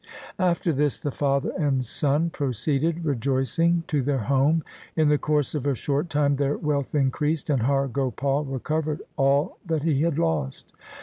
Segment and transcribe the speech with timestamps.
[0.39, 4.63] After this the father and son proceeded rejoicing to their home.
[4.95, 9.59] In the course of a short time their wealth increased, and Har Gopal recovered all
[9.63, 10.73] that he had lost.